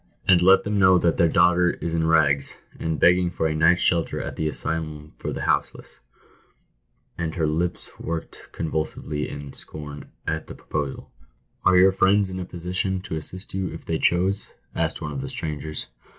[0.27, 3.53] "And let them know that their daughter is in rags, and beg ging for a
[3.53, 9.53] night's shelter at the asylum for the houseless I" And her lips worked convulsively in
[9.53, 11.11] scorn at the proposal.
[11.63, 15.21] "Are your friends in a position to assist you if they chose?" asked" one of
[15.21, 15.85] the strangers.